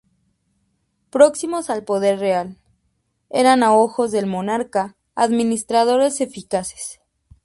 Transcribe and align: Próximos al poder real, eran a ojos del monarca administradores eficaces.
Próximos 1.11 1.69
al 1.69 1.83
poder 1.83 2.17
real, 2.17 2.57
eran 3.29 3.61
a 3.61 3.75
ojos 3.75 4.11
del 4.11 4.25
monarca 4.25 4.95
administradores 5.13 6.21
eficaces. 6.21 6.99